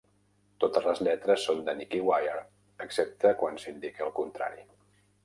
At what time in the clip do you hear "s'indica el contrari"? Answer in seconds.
3.65-4.67